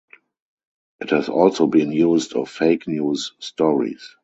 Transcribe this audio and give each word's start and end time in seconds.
It 0.99 1.11
has 1.11 1.29
also 1.29 1.67
been 1.67 1.91
used 1.91 2.33
of 2.33 2.49
fake 2.49 2.87
news 2.87 3.33
stories. 3.37 4.15